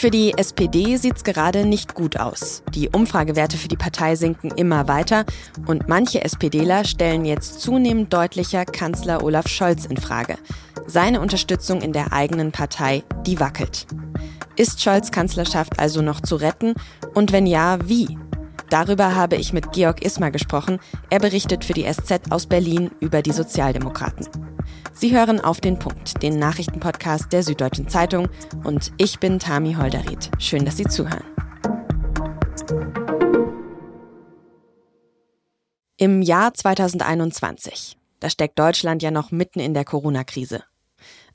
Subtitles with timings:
[0.00, 2.62] Für die SPD sieht es gerade nicht gut aus.
[2.72, 5.26] Die Umfragewerte für die Partei sinken immer weiter
[5.66, 10.38] und manche SPDler stellen jetzt zunehmend deutlicher Kanzler Olaf Scholz in Frage.
[10.86, 13.86] Seine Unterstützung in der eigenen Partei, die wackelt.
[14.56, 16.72] Ist Scholz Kanzlerschaft also noch zu retten?
[17.12, 18.16] Und wenn ja, wie?
[18.70, 20.78] Darüber habe ich mit Georg Ismar gesprochen.
[21.10, 24.28] Er berichtet für die SZ aus Berlin über die Sozialdemokraten.
[24.92, 28.28] Sie hören auf den Punkt, den Nachrichtenpodcast der Süddeutschen Zeitung.
[28.62, 30.30] Und ich bin Tami Holderried.
[30.38, 31.24] Schön, dass Sie zuhören.
[35.96, 37.98] Im Jahr 2021.
[38.20, 40.62] Da steckt Deutschland ja noch mitten in der Corona-Krise.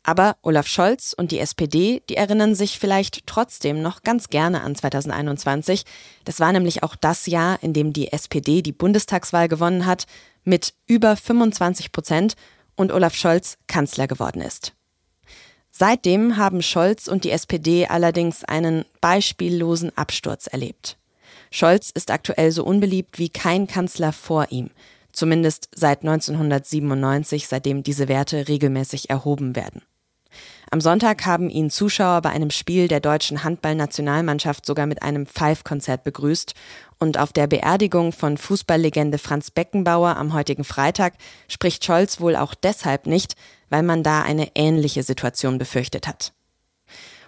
[0.07, 4.75] Aber Olaf Scholz und die SPD, die erinnern sich vielleicht trotzdem noch ganz gerne an
[4.75, 5.83] 2021.
[6.25, 10.05] Das war nämlich auch das Jahr, in dem die SPD die Bundestagswahl gewonnen hat,
[10.43, 12.35] mit über 25 Prozent
[12.75, 14.73] und Olaf Scholz Kanzler geworden ist.
[15.71, 20.97] Seitdem haben Scholz und die SPD allerdings einen beispiellosen Absturz erlebt.
[21.49, 24.69] Scholz ist aktuell so unbeliebt wie kein Kanzler vor ihm,
[25.11, 29.81] zumindest seit 1997, seitdem diese Werte regelmäßig erhoben werden.
[30.71, 36.03] Am Sonntag haben ihn Zuschauer bei einem Spiel der deutschen Handballnationalmannschaft sogar mit einem Pfeifkonzert
[36.03, 36.53] begrüßt
[36.99, 41.13] und auf der Beerdigung von Fußballlegende Franz Beckenbauer am heutigen Freitag
[41.47, 43.35] spricht Scholz wohl auch deshalb nicht,
[43.69, 46.33] weil man da eine ähnliche Situation befürchtet hat.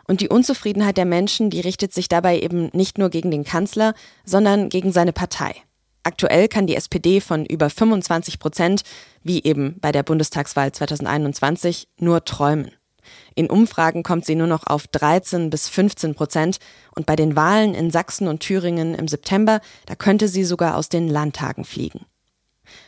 [0.08, 3.94] Und die Unzufriedenheit der Menschen, die richtet sich dabei eben nicht nur gegen den Kanzler,
[4.24, 5.54] sondern gegen seine Partei.
[6.04, 8.84] Aktuell kann die SPD von über 25 Prozent,
[9.24, 12.72] wie eben bei der Bundestagswahl 2021, nur träumen.
[13.36, 16.58] In Umfragen kommt sie nur noch auf 13 bis 15 Prozent
[16.96, 20.90] und bei den Wahlen in Sachsen und Thüringen im September, da könnte sie sogar aus
[20.90, 22.06] den Landtagen fliegen.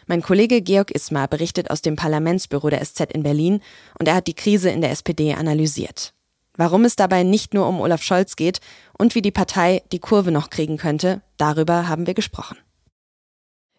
[0.08, 3.62] Mein Kollege Georg Ismar berichtet aus dem Parlamentsbüro der SZ in Berlin
[4.00, 6.14] und er hat die Krise in der SPD analysiert.
[6.56, 8.60] Warum es dabei nicht nur um Olaf Scholz geht
[8.98, 12.58] und wie die Partei die Kurve noch kriegen könnte, darüber haben wir gesprochen.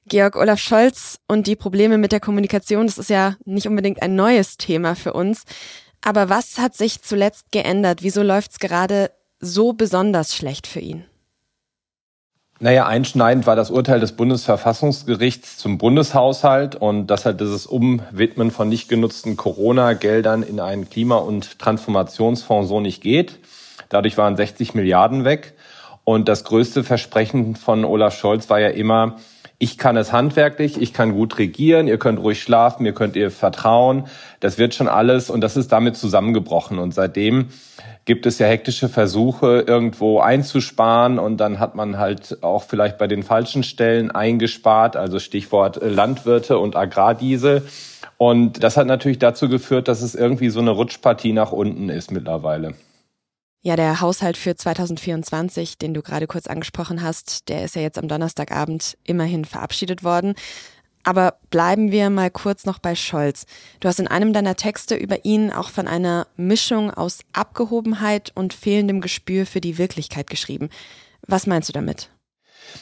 [0.06, 4.14] Georg Olaf Scholz und die Probleme mit der Kommunikation, das ist ja nicht unbedingt ein
[4.14, 5.44] neues Thema für uns.
[6.03, 8.03] Aber was hat sich zuletzt geändert?
[8.03, 11.05] Wieso läuft es gerade so besonders schlecht für ihn?
[12.62, 18.69] Naja, einschneidend war das Urteil des Bundesverfassungsgerichts zum Bundeshaushalt und dass halt dieses Umwidmen von
[18.69, 23.38] nicht genutzten Corona-Geldern in einen Klima- und Transformationsfonds so nicht geht.
[23.88, 25.55] Dadurch waren 60 Milliarden weg.
[26.05, 29.17] Und das größte Versprechen von Olaf Scholz war ja immer,
[29.62, 33.31] ich kann es handwerklich, ich kann gut regieren, ihr könnt ruhig schlafen, ihr könnt ihr
[33.31, 34.06] vertrauen,
[34.41, 37.48] das wird schon alles und das ist damit zusammengebrochen und seitdem
[38.06, 43.06] gibt es ja hektische Versuche, irgendwo einzusparen und dann hat man halt auch vielleicht bei
[43.06, 47.62] den falschen Stellen eingespart, also Stichwort Landwirte und Agrardiesel.
[48.16, 52.10] Und das hat natürlich dazu geführt, dass es irgendwie so eine Rutschpartie nach unten ist
[52.10, 52.75] mittlerweile.
[53.62, 57.98] Ja, der Haushalt für 2024, den du gerade kurz angesprochen hast, der ist ja jetzt
[57.98, 60.34] am Donnerstagabend immerhin verabschiedet worden.
[61.03, 63.44] Aber bleiben wir mal kurz noch bei Scholz.
[63.81, 68.54] Du hast in einem deiner Texte über ihn auch von einer Mischung aus Abgehobenheit und
[68.54, 70.70] fehlendem Gespür für die Wirklichkeit geschrieben.
[71.26, 72.10] Was meinst du damit?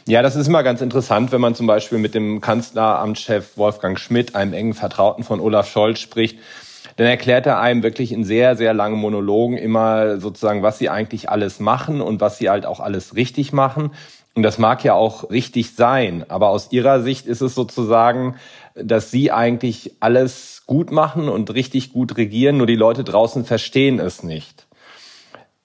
[0.06, 4.34] Ja, das ist immer ganz interessant, wenn man zum Beispiel mit dem Kanzleramtschef Wolfgang Schmidt,
[4.34, 6.38] einem engen Vertrauten von Olaf Scholz, spricht
[6.98, 11.30] dann erklärt er einem wirklich in sehr, sehr langen Monologen immer sozusagen, was sie eigentlich
[11.30, 13.92] alles machen und was sie halt auch alles richtig machen.
[14.34, 18.34] Und das mag ja auch richtig sein, aber aus ihrer Sicht ist es sozusagen,
[18.74, 24.00] dass sie eigentlich alles gut machen und richtig gut regieren, nur die Leute draußen verstehen
[24.00, 24.67] es nicht.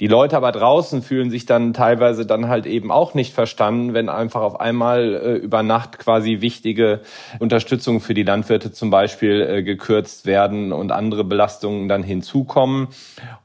[0.03, 4.09] Die Leute aber draußen fühlen sich dann teilweise dann halt eben auch nicht verstanden, wenn
[4.09, 6.99] einfach auf einmal äh, über Nacht quasi wichtige
[7.39, 12.89] Unterstützung für die Landwirte zum Beispiel äh, gekürzt werden und andere Belastungen dann hinzukommen.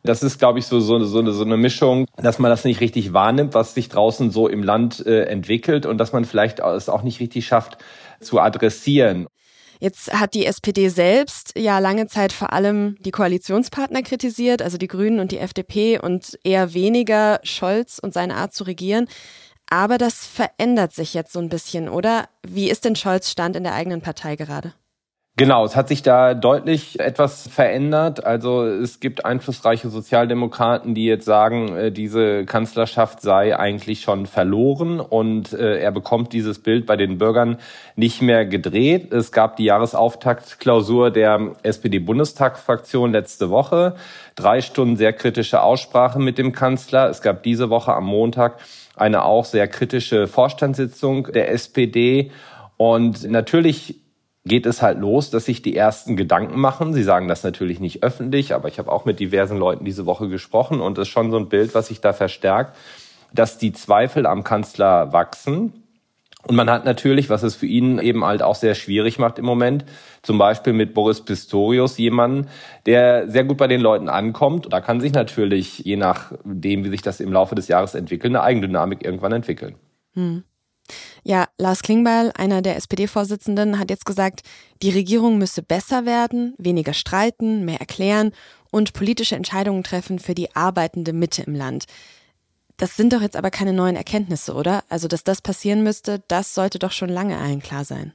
[0.03, 2.81] Das ist, glaube ich, so, so, so, eine, so eine Mischung, dass man das nicht
[2.81, 6.89] richtig wahrnimmt, was sich draußen so im Land äh, entwickelt und dass man vielleicht es
[6.89, 7.79] auch nicht richtig schafft
[8.19, 9.29] zu adressieren.
[9.81, 14.89] Jetzt hat die SPD selbst ja lange Zeit vor allem die Koalitionspartner kritisiert, also die
[14.89, 19.09] Grünen und die FDP und eher weniger Scholz und seine Art zu regieren.
[19.71, 22.29] Aber das verändert sich jetzt so ein bisschen, oder?
[22.47, 24.75] Wie ist denn Scholz Stand in der eigenen Partei gerade?
[25.39, 28.25] Genau, es hat sich da deutlich etwas verändert.
[28.25, 34.99] Also es gibt einflussreiche Sozialdemokraten, die jetzt sagen, äh, diese Kanzlerschaft sei eigentlich schon verloren
[34.99, 37.59] und äh, er bekommt dieses Bild bei den Bürgern
[37.95, 39.13] nicht mehr gedreht.
[39.13, 43.95] Es gab die Jahresauftaktklausur der SPD-Bundestagsfraktion letzte Woche.
[44.35, 47.11] Drei Stunden sehr kritische Aussprache mit dem Kanzler.
[47.11, 48.59] Es gab diese Woche am Montag
[48.97, 52.33] eine auch sehr kritische Vorstandssitzung der SPD.
[52.77, 54.01] Und natürlich
[54.49, 56.93] geht es halt los, dass sich die ersten Gedanken machen.
[56.93, 60.29] Sie sagen das natürlich nicht öffentlich, aber ich habe auch mit diversen Leuten diese Woche
[60.29, 62.77] gesprochen und es ist schon so ein Bild, was sich da verstärkt,
[63.33, 65.85] dass die Zweifel am Kanzler wachsen.
[66.47, 69.45] Und man hat natürlich, was es für ihn eben halt auch sehr schwierig macht im
[69.45, 69.85] Moment,
[70.23, 72.49] zum Beispiel mit Boris Pistorius jemanden,
[72.87, 74.73] der sehr gut bei den Leuten ankommt.
[74.73, 78.43] Da kann sich natürlich, je nachdem, wie sich das im Laufe des Jahres entwickelt, eine
[78.43, 79.75] Eigendynamik irgendwann entwickeln.
[80.15, 80.45] Hm.
[81.25, 84.43] Ja, Lars Klingbeil, einer der SPD-Vorsitzenden, hat jetzt gesagt,
[84.83, 88.33] die Regierung müsse besser werden, weniger streiten, mehr erklären
[88.71, 91.87] und politische Entscheidungen treffen für die arbeitende Mitte im Land.
[92.77, 94.85] Das sind doch jetzt aber keine neuen Erkenntnisse, oder?
[94.89, 98.13] Also, dass das passieren müsste, das sollte doch schon lange allen klar sein.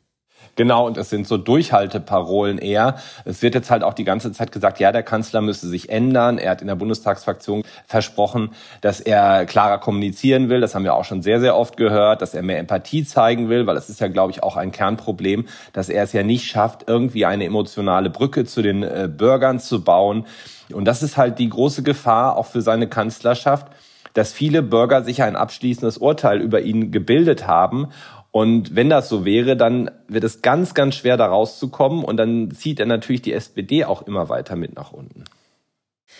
[0.55, 2.97] Genau, und es sind so Durchhalteparolen eher.
[3.25, 6.37] Es wird jetzt halt auch die ganze Zeit gesagt, ja, der Kanzler müsse sich ändern.
[6.37, 8.51] Er hat in der Bundestagsfraktion versprochen,
[8.81, 10.61] dass er klarer kommunizieren will.
[10.61, 13.65] Das haben wir auch schon sehr, sehr oft gehört, dass er mehr Empathie zeigen will,
[13.65, 16.87] weil es ist ja, glaube ich, auch ein Kernproblem, dass er es ja nicht schafft,
[16.87, 20.27] irgendwie eine emotionale Brücke zu den äh, Bürgern zu bauen.
[20.71, 23.67] Und das ist halt die große Gefahr auch für seine Kanzlerschaft
[24.13, 27.87] dass viele Bürger sich ein abschließendes Urteil über ihn gebildet haben
[28.33, 32.03] und wenn das so wäre, dann wird es ganz, ganz schwer, da rauszukommen.
[32.03, 35.25] Und dann zieht er natürlich die SPD auch immer weiter mit nach unten.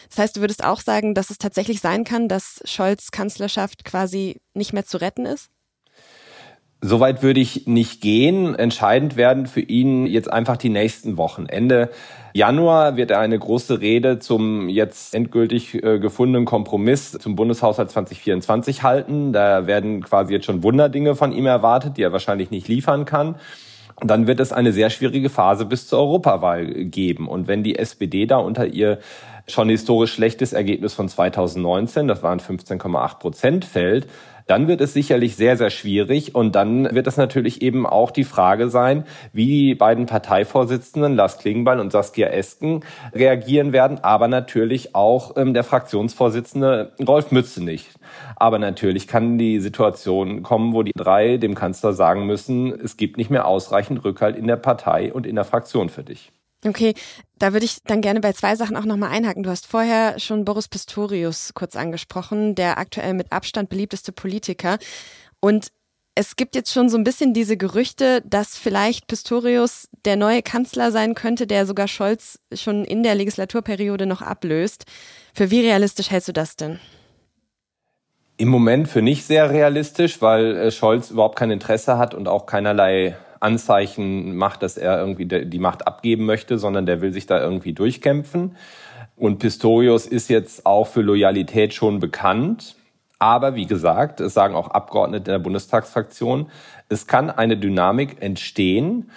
[0.10, 4.39] Das heißt, du würdest auch sagen, dass es tatsächlich sein kann, dass Scholz Kanzlerschaft quasi
[4.54, 5.50] nicht mehr zu retten ist?
[6.85, 8.56] Soweit würde ich nicht gehen.
[8.56, 11.45] Entscheidend werden für ihn jetzt einfach die nächsten Wochen.
[11.45, 11.89] Ende
[12.33, 18.83] Januar wird er eine große Rede zum jetzt endgültig äh, gefundenen Kompromiss zum Bundeshaushalt 2024
[18.83, 19.31] halten.
[19.31, 23.35] Da werden quasi jetzt schon Wunderdinge von ihm erwartet, die er wahrscheinlich nicht liefern kann.
[23.95, 27.30] Und dann wird es eine sehr schwierige Phase bis zur Europawahl geben.
[27.30, 29.00] Und wenn die SPD da unter ihr
[29.47, 34.07] schon historisch schlechtes Ergebnis von 2019, das waren 15,8 Prozent, fällt,
[34.48, 36.36] dann wird es sicherlich sehr, sehr schwierig.
[36.36, 41.38] Und dann wird es natürlich eben auch die Frage sein, wie die beiden Parteivorsitzenden, Lars
[41.38, 42.81] Klingbeil und Saskia Esken,
[43.13, 44.04] reagieren werden.
[44.04, 47.90] Aber natürlich auch ähm, der Fraktionsvorsitzende Rolf Mützenich.
[48.36, 53.18] Aber natürlich kann die Situation kommen, wo die drei dem Kanzler sagen müssen, es gibt
[53.18, 56.32] nicht mehr ausreichend Rückhalt in der Partei und in der Fraktion für dich.
[56.65, 56.94] Okay,
[57.38, 59.44] da würde ich dann gerne bei zwei Sachen auch nochmal einhaken.
[59.44, 64.77] Du hast vorher schon Boris Pistorius kurz angesprochen, der aktuell mit Abstand beliebteste Politiker.
[65.39, 65.71] Und
[66.15, 70.92] es gibt jetzt schon so ein bisschen diese Gerüchte, dass vielleicht Pistorius der neue Kanzler
[70.92, 74.86] sein könnte, der sogar Scholz schon in der Legislaturperiode noch ablöst.
[75.33, 76.80] Für wie realistisch hältst du das denn?
[78.38, 82.45] Im Moment für nicht sehr realistisch, weil äh, Scholz überhaupt kein Interesse hat und auch
[82.45, 87.42] keinerlei Anzeichen macht, dass er irgendwie die Macht abgeben möchte, sondern der will sich da
[87.42, 88.56] irgendwie durchkämpfen.
[89.16, 92.75] Und Pistorius ist jetzt auch für Loyalität schon bekannt.
[93.19, 96.50] Aber wie gesagt, es sagen auch Abgeordnete der Bundestagsfraktion,
[96.90, 99.12] es kann eine Dynamik entstehen,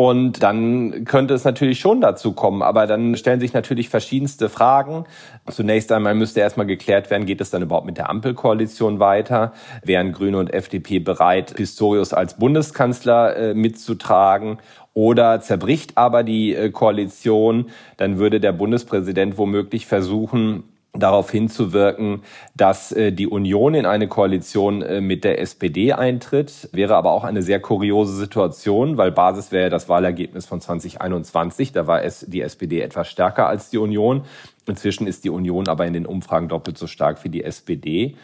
[0.00, 5.04] und dann könnte es natürlich schon dazu kommen, aber dann stellen sich natürlich verschiedenste Fragen.
[5.50, 9.52] Zunächst einmal müsste erstmal geklärt werden, geht es dann überhaupt mit der Ampelkoalition weiter?
[9.84, 14.56] Wären Grüne und FDP bereit, Pistorius als Bundeskanzler äh, mitzutragen?
[14.94, 17.66] Oder zerbricht aber die äh, Koalition,
[17.98, 20.62] dann würde der Bundespräsident womöglich versuchen,
[20.92, 22.22] darauf hinzuwirken,
[22.56, 26.68] dass äh, die Union in eine Koalition äh, mit der SPD eintritt.
[26.72, 31.72] Wäre aber auch eine sehr kuriose Situation, weil Basis wäre das Wahlergebnis von 2021.
[31.72, 34.24] Da war es die SPD etwas stärker als die Union.
[34.66, 38.16] Inzwischen ist die Union aber in den Umfragen doppelt so stark wie die SPD.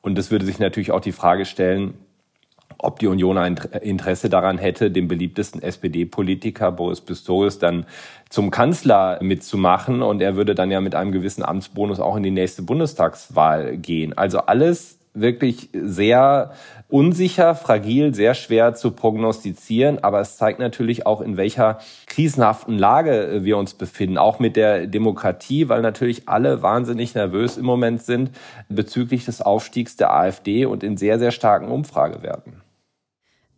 [0.00, 1.94] Und es würde sich natürlich auch die Frage stellen,
[2.84, 7.86] ob die Union ein Interesse daran hätte, den beliebtesten SPD-Politiker Boris Pistorius dann
[8.30, 10.02] zum Kanzler mitzumachen.
[10.02, 14.16] Und er würde dann ja mit einem gewissen Amtsbonus auch in die nächste Bundestagswahl gehen.
[14.16, 16.52] Also alles wirklich sehr
[16.88, 20.02] unsicher, fragil, sehr schwer zu prognostizieren.
[20.02, 24.86] Aber es zeigt natürlich auch, in welcher krisenhaften Lage wir uns befinden, auch mit der
[24.86, 28.30] Demokratie, weil natürlich alle wahnsinnig nervös im Moment sind
[28.68, 32.63] bezüglich des Aufstiegs der AfD und in sehr, sehr starken Umfragewerten.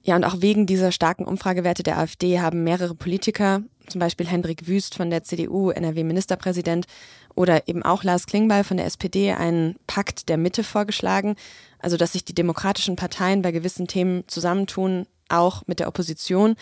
[0.07, 4.69] Ja, und auch wegen dieser starken Umfragewerte der AfD haben mehrere Politiker, zum Beispiel Hendrik
[4.69, 6.87] Wüst von der CDU, NRW-Ministerpräsident,
[7.35, 11.35] oder eben auch Lars Klingbeil von der SPD einen Pakt der Mitte vorgeschlagen,
[11.81, 16.55] also dass sich die demokratischen Parteien bei gewissen Themen zusammentun, auch mit der Opposition.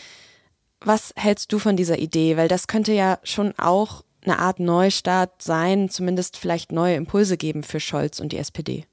[0.80, 2.38] Was hältst du von dieser Idee?
[2.38, 7.62] Weil das könnte ja schon auch eine Art Neustart sein, zumindest vielleicht neue Impulse geben
[7.62, 8.86] für Scholz und die SPD.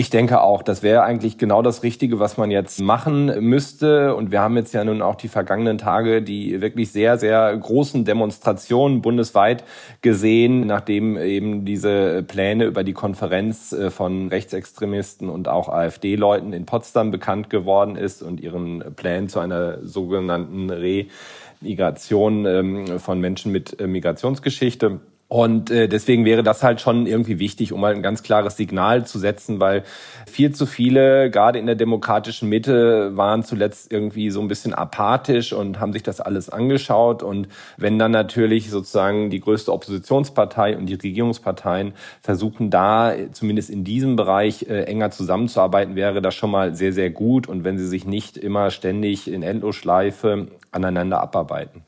[0.00, 4.14] Ich denke auch, das wäre eigentlich genau das Richtige, was man jetzt machen müsste.
[4.14, 8.04] Und wir haben jetzt ja nun auch die vergangenen Tage die wirklich sehr, sehr großen
[8.04, 9.64] Demonstrationen bundesweit
[10.00, 16.64] gesehen, nachdem eben diese Pläne über die Konferenz äh, von Rechtsextremisten und auch AfD-Leuten in
[16.64, 23.80] Potsdam bekannt geworden ist und ihren Plänen zu einer sogenannten Remigration ähm, von Menschen mit
[23.80, 25.00] äh, Migrationsgeschichte.
[25.28, 29.06] Und äh, deswegen wäre das halt schon irgendwie wichtig, um halt ein ganz klares Signal
[29.06, 29.84] zu setzen, weil
[30.26, 35.52] viel zu viele, gerade in der demokratischen Mitte, waren zuletzt irgendwie so ein bisschen apathisch
[35.52, 37.22] und haben sich das alles angeschaut.
[37.22, 41.92] Und wenn dann natürlich sozusagen die größte Oppositionspartei und die Regierungsparteien
[42.22, 47.10] versuchen, da zumindest in diesem Bereich äh, enger zusammenzuarbeiten, wäre das schon mal sehr, sehr
[47.10, 47.46] gut.
[47.46, 51.82] Und wenn sie sich nicht immer ständig in Endlosschleife aneinander abarbeiten.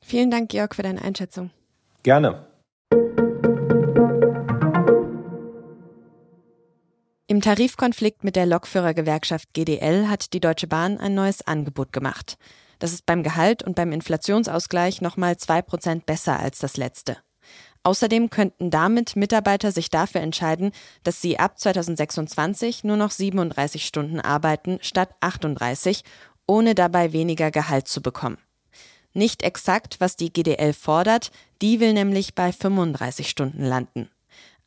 [0.00, 1.50] Vielen Dank, Georg, für deine Einschätzung.
[2.04, 2.47] Gerne.
[7.30, 12.38] Im Tarifkonflikt mit der Lokführergewerkschaft GDL hat die Deutsche Bahn ein neues Angebot gemacht.
[12.78, 17.18] Das ist beim Gehalt und beim Inflationsausgleich nochmal zwei Prozent besser als das letzte.
[17.82, 24.20] Außerdem könnten damit Mitarbeiter sich dafür entscheiden, dass sie ab 2026 nur noch 37 Stunden
[24.20, 26.04] arbeiten statt 38,
[26.46, 28.38] ohne dabei weniger Gehalt zu bekommen.
[29.12, 31.30] Nicht exakt, was die GDL fordert,
[31.60, 34.08] die will nämlich bei 35 Stunden landen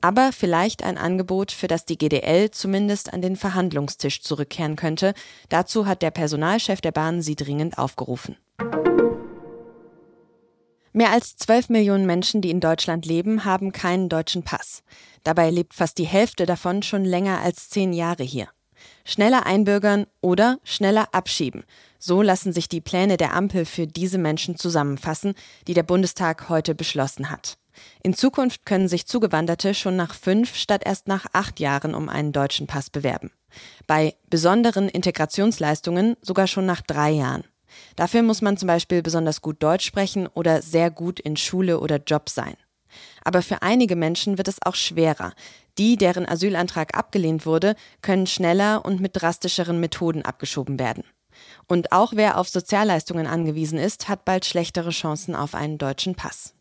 [0.01, 5.13] aber vielleicht ein Angebot, für das die GDL zumindest an den Verhandlungstisch zurückkehren könnte.
[5.49, 8.37] Dazu hat der Personalchef der Bahn sie dringend aufgerufen.
[10.93, 14.83] Mehr als 12 Millionen Menschen, die in Deutschland leben, haben keinen deutschen Pass.
[15.23, 18.49] Dabei lebt fast die Hälfte davon schon länger als zehn Jahre hier.
[19.05, 21.63] Schneller einbürgern oder schneller abschieben.
[21.97, 25.33] So lassen sich die Pläne der Ampel für diese Menschen zusammenfassen,
[25.67, 27.60] die der Bundestag heute beschlossen hat.
[28.03, 32.31] In Zukunft können sich Zugewanderte schon nach fünf statt erst nach acht Jahren um einen
[32.31, 33.31] deutschen Pass bewerben.
[33.87, 37.43] Bei besonderen Integrationsleistungen sogar schon nach drei Jahren.
[37.95, 41.97] Dafür muss man zum Beispiel besonders gut Deutsch sprechen oder sehr gut in Schule oder
[41.97, 42.55] Job sein.
[43.23, 45.33] Aber für einige Menschen wird es auch schwerer.
[45.77, 51.03] Die, deren Asylantrag abgelehnt wurde, können schneller und mit drastischeren Methoden abgeschoben werden.
[51.67, 56.53] Und auch wer auf Sozialleistungen angewiesen ist, hat bald schlechtere Chancen auf einen deutschen Pass.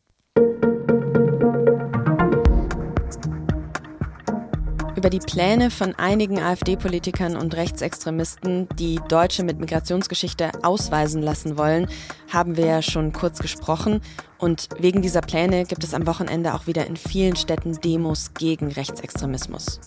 [5.01, 11.89] Über die Pläne von einigen AfD-Politikern und Rechtsextremisten, die Deutsche mit Migrationsgeschichte ausweisen lassen wollen,
[12.31, 14.03] haben wir ja schon kurz gesprochen.
[14.37, 18.71] Und wegen dieser Pläne gibt es am Wochenende auch wieder in vielen Städten Demos gegen
[18.73, 19.81] Rechtsextremismus.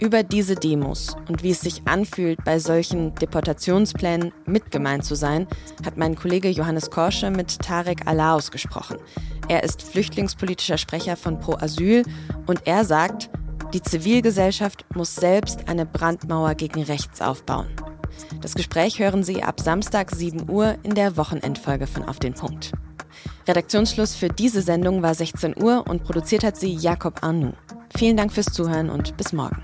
[0.00, 5.46] Über diese Demos und wie es sich anfühlt, bei solchen Deportationsplänen mitgemeint zu sein,
[5.86, 8.96] hat mein Kollege Johannes Korsche mit Tarek Alaus gesprochen.
[9.46, 12.02] Er ist flüchtlingspolitischer Sprecher von Pro Asyl
[12.46, 13.30] und er sagt,
[13.72, 17.66] die Zivilgesellschaft muss selbst eine Brandmauer gegen rechts aufbauen.
[18.40, 22.72] Das Gespräch hören Sie ab Samstag 7 Uhr in der Wochenendfolge von Auf den Punkt.
[23.46, 27.54] Redaktionsschluss für diese Sendung war 16 Uhr und produziert hat sie Jakob Arnoux.
[27.96, 29.62] Vielen Dank fürs Zuhören und bis morgen.